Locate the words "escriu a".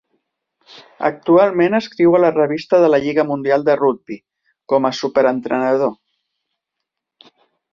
1.79-2.21